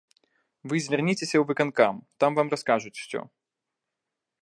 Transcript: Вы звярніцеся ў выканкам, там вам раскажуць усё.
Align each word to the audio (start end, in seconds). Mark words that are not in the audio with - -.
Вы 0.71 0.75
звярніцеся 0.85 1.27
ў 1.39 1.43
выканкам, 1.51 1.93
там 2.23 2.31
вам 2.41 2.47
раскажуць 2.57 2.97
усё. 3.03 3.21